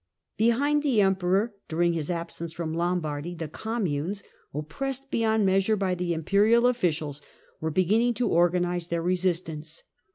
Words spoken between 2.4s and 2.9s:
from